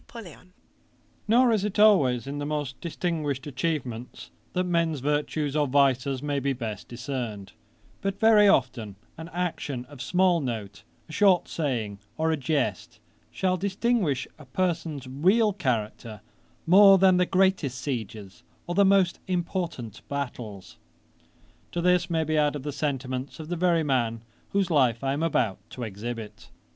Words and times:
]Nor 1.27 1.51
is 1.51 1.63
it 1.63 1.77
always 1.77 2.25
in 2.25 2.39
the 2.39 2.45
most 2.47 2.81
distinguished 2.81 3.43
atchievements 3.45 4.31
that 4.53 4.63
men's 4.63 4.99
virtues 4.99 5.55
or 5.55 5.67
vices 5.67 6.23
may 6.23 6.39
be 6.39 6.53
best 6.53 6.87
discerned; 6.87 7.51
but 8.01 8.19
very 8.19 8.47
often 8.47 8.95
an 9.15 9.29
action 9.31 9.85
of 9.85 10.01
small 10.01 10.39
note, 10.41 10.81
a 11.07 11.11
short 11.11 11.47
saying, 11.47 11.99
or 12.17 12.31
a 12.31 12.35
jest, 12.35 12.99
shall 13.29 13.57
distinguish 13.57 14.27
a 14.39 14.45
person's 14.45 15.05
real 15.05 15.53
character 15.53 16.21
more 16.65 16.97
than 16.97 17.17
the 17.17 17.27
greatest 17.27 17.77
sieges, 17.79 18.41
or 18.65 18.73
the 18.73 18.83
most 18.83 19.19
important 19.27 20.01
battles.' 20.07 20.77
To 21.73 21.79
this 21.79 22.09
may 22.09 22.23
be 22.23 22.39
added 22.39 22.63
the 22.63 22.71
sentiments 22.71 23.39
of 23.39 23.49
the 23.49 23.55
very 23.55 23.83
man 23.83 24.23
whose 24.49 24.71
life 24.71 25.03
I 25.03 25.13
am 25.13 25.21
about 25.21 25.59
to 25.69 25.83
exhibit. 25.83 26.49